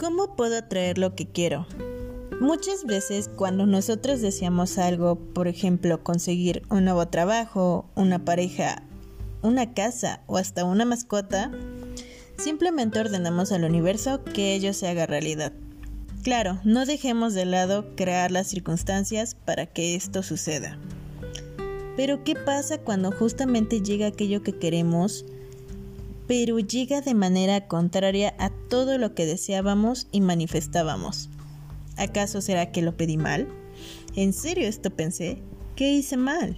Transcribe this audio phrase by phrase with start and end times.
[0.00, 1.66] ¿Cómo puedo atraer lo que quiero?
[2.40, 8.82] Muchas veces cuando nosotros deseamos algo, por ejemplo, conseguir un nuevo trabajo, una pareja,
[9.42, 11.50] una casa o hasta una mascota,
[12.38, 15.52] simplemente ordenamos al universo que ello se haga realidad.
[16.22, 20.78] Claro, no dejemos de lado crear las circunstancias para que esto suceda.
[21.98, 25.26] Pero ¿qué pasa cuando justamente llega aquello que queremos,
[26.30, 31.28] pero llega de manera contraria a todo lo que deseábamos y manifestábamos?
[31.96, 33.48] ¿Acaso será que lo pedí mal?
[34.14, 35.38] ¿En serio esto pensé?
[35.74, 36.56] ¿Qué hice mal?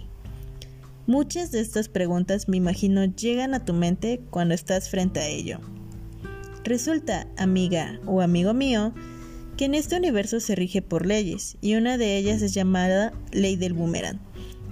[1.07, 5.57] Muchas de estas preguntas me imagino llegan a tu mente cuando estás frente a ello.
[6.63, 8.93] Resulta, amiga o amigo mío,
[9.57, 13.55] que en este universo se rige por leyes y una de ellas es llamada ley
[13.55, 14.19] del boomerang,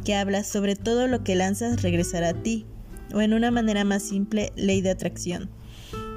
[0.06, 2.68] que habla sobre todo lo que lanzas regresará a ti,
[3.14, 5.50] o en una manera más simple, ley de atracción,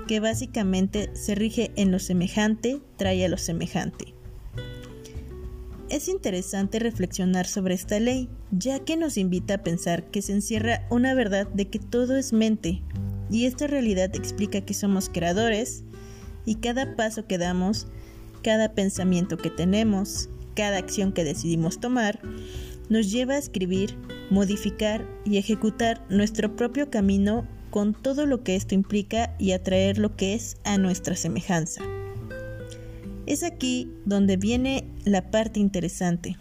[0.07, 4.15] que básicamente se rige en lo semejante, trae a lo semejante.
[5.91, 10.87] Es interesante reflexionar sobre esta ley, ya que nos invita a pensar que se encierra
[10.91, 12.83] una verdad de que todo es mente,
[13.31, 15.85] y esta realidad explica que somos creadores,
[16.47, 17.87] y cada paso que damos,
[18.43, 22.21] cada pensamiento que tenemos, cada acción que decidimos tomar,
[22.89, 23.97] nos lleva a escribir,
[24.31, 30.17] modificar y ejecutar nuestro propio camino con todo lo que esto implica y atraer lo
[30.17, 31.83] que es a nuestra semejanza.
[33.27, 36.37] Es aquí donde viene la parte interesante.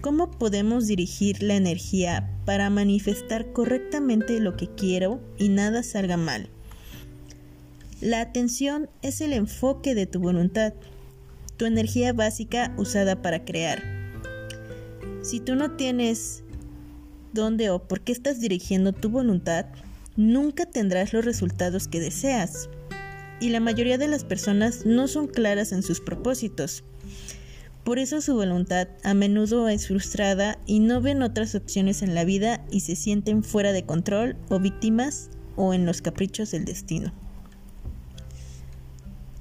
[0.00, 6.48] ¿Cómo podemos dirigir la energía para manifestar correctamente lo que quiero y nada salga mal?
[8.00, 10.74] La atención es el enfoque de tu voluntad,
[11.56, 13.80] tu energía básica usada para crear.
[15.22, 16.42] Si tú no tienes
[17.32, 19.66] dónde o por qué estás dirigiendo tu voluntad,
[20.16, 22.68] nunca tendrás los resultados que deseas
[23.40, 26.84] y la mayoría de las personas no son claras en sus propósitos.
[27.82, 32.24] Por eso su voluntad a menudo es frustrada y no ven otras opciones en la
[32.24, 37.12] vida y se sienten fuera de control o víctimas o en los caprichos del destino.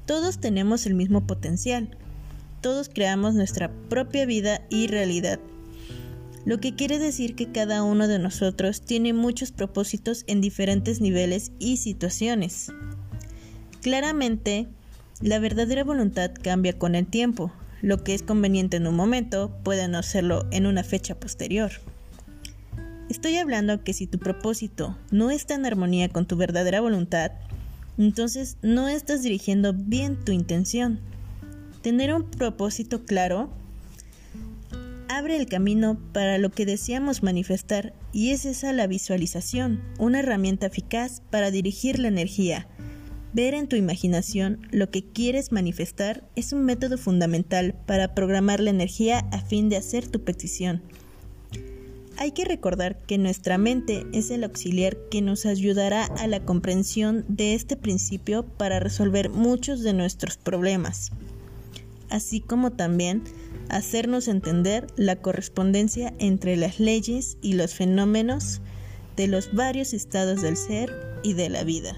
[0.07, 1.95] Todos tenemos el mismo potencial.
[2.61, 5.39] Todos creamos nuestra propia vida y realidad.
[6.43, 11.51] Lo que quiere decir que cada uno de nosotros tiene muchos propósitos en diferentes niveles
[11.59, 12.71] y situaciones.
[13.81, 14.67] Claramente,
[15.21, 17.51] la verdadera voluntad cambia con el tiempo.
[17.83, 21.71] Lo que es conveniente en un momento puede no serlo en una fecha posterior.
[23.09, 27.31] Estoy hablando que si tu propósito no está en armonía con tu verdadera voluntad,
[27.97, 30.99] entonces no estás dirigiendo bien tu intención.
[31.83, 33.49] Tener un propósito claro
[35.21, 40.65] abre el camino para lo que deseamos manifestar y es esa la visualización, una herramienta
[40.65, 42.67] eficaz para dirigir la energía
[43.33, 48.71] Ver en tu imaginación lo que quieres manifestar es un método fundamental para programar la
[48.71, 50.81] energía a fin de hacer tu petición.
[52.17, 57.23] Hay que recordar que nuestra mente es el auxiliar que nos ayudará a la comprensión
[57.29, 61.11] de este principio para resolver muchos de nuestros problemas,
[62.09, 63.23] así como también
[63.71, 68.61] hacernos entender la correspondencia entre las leyes y los fenómenos
[69.15, 70.91] de los varios estados del ser
[71.23, 71.95] y de la vida.